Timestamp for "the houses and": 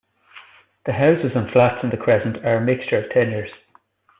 0.87-1.51